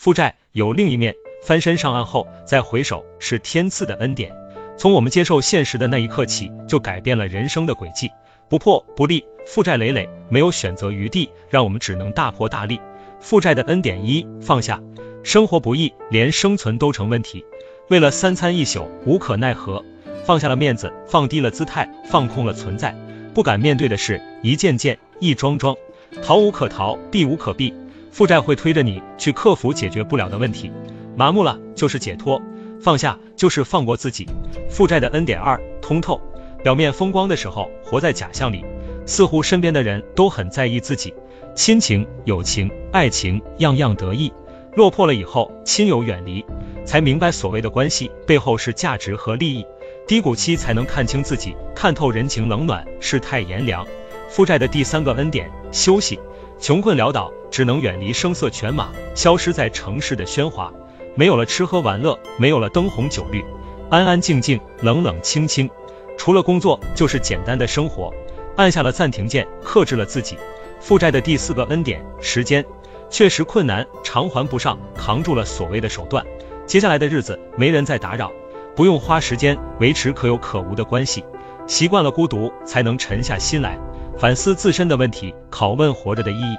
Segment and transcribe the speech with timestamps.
[0.00, 4.34] 负债有另一面，翻身上岸后再回首是天赐的恩典。
[4.78, 8.10] 从我们接受现实的那一刻起，就改变了人生的轨迹。
[8.48, 12.80] 不破不立，负债累累，没有选择余地，让我们只能大破大立。
[13.20, 14.80] 负债的恩典一，放下。
[15.22, 17.44] 生活不易，连生存都成问题。
[17.90, 19.84] 为了三餐一宿，无可奈何，
[20.24, 22.96] 放下了面子，放低了姿态，放空了存在。
[23.34, 25.76] 不敢面对的事，一件件，一桩桩，
[26.22, 27.74] 逃无可逃，避无可避。
[28.10, 30.70] 负债会推着你去克服解决不了的问题，
[31.16, 32.40] 麻木了就是解脱，
[32.80, 34.26] 放下就是放过自己。
[34.68, 36.20] 负债的恩典二，通透。
[36.62, 38.64] 表面风光的时候，活在假象里，
[39.06, 41.14] 似乎身边的人都很在意自己，
[41.54, 44.32] 亲情、友情、爱情，样样得意。
[44.76, 46.44] 落魄了以后，亲友远离，
[46.84, 49.64] 才明白所谓的关系背后是价值和利益。
[50.06, 53.86] 低谷期才能看清自己，看透人情冷暖，世态炎凉。
[54.28, 56.20] 负债的第三个恩典，休息。
[56.60, 60.70] 穷困潦倒，只能远离声色犬马，消失在城市的喧哗。
[61.14, 63.42] 没有了吃喝玩乐，没有了灯红酒绿，
[63.88, 65.70] 安安静静，冷冷清清。
[66.18, 68.12] 除了工作，就是简单的生活。
[68.56, 70.36] 按下了暂停键，克制了自己。
[70.80, 72.62] 负债的第四个恩典，时间。
[73.08, 76.26] 确实困难，偿还不上，扛住了所谓的手段。
[76.66, 78.30] 接下来的日子，没人再打扰。
[78.76, 81.24] 不用花时间维持可有可无的关系，
[81.66, 83.78] 习惯了孤独，才能沉下心来
[84.20, 86.54] 反思自身的问题，拷问活着的意义。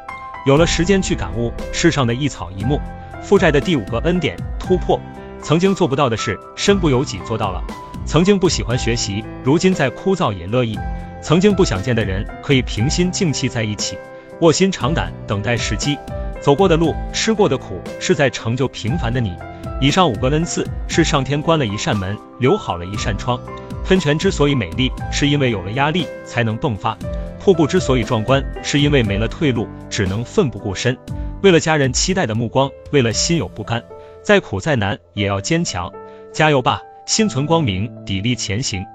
[0.48, 2.82] 有了时间去感悟世上的一草一木。
[3.22, 5.00] 负债的第五个恩典，突破。
[5.44, 7.64] 曾经做不到的事，身不由己做到了。
[8.04, 10.76] 曾经不喜欢学习，如今再枯燥也乐意。
[11.22, 13.96] 曾经不想见的人，可以平心静气在一起，
[14.40, 16.00] 卧薪尝胆，等待时机。
[16.42, 19.34] 走过的路，吃过的苦，是在成就平凡的你。
[19.80, 23.40] 以上五个恩赐是上天关了一扇门，留好了一扇窗。
[23.86, 26.98] 喷泉之所以美丽，是因为有了压力才能迸发；
[27.40, 30.98] 瀑布之所以壮观，是因为没了退路，只能奋不顾身。
[31.44, 33.84] 为了家人期待的目光，为了心有不甘，
[34.24, 35.92] 再苦再难也要坚强。
[36.32, 38.86] 加油吧，心存光明，砥砺前行。